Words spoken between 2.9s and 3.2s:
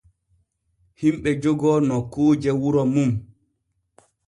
mum.